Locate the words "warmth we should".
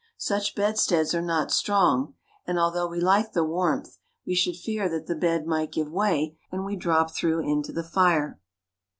3.43-4.55